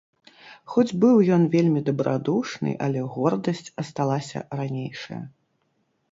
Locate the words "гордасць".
3.17-3.69